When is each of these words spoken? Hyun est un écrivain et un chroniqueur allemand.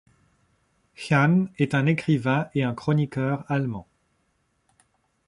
Hyun 0.97 1.49
est 1.59 1.75
un 1.75 1.85
écrivain 1.85 2.49
et 2.55 2.63
un 2.63 2.73
chroniqueur 2.73 3.45
allemand. 3.51 3.87